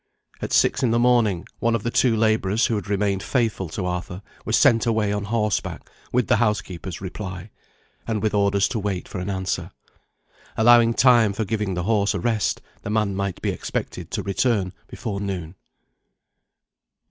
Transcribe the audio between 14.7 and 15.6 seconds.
before noon.